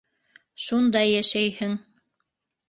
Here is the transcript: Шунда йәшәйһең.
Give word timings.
Шунда 0.67 1.03
йәшәйһең. 1.09 1.77